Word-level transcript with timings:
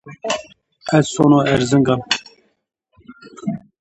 Ez 0.99 1.05
sono 1.15 1.37
Erzıngan. 1.53 2.01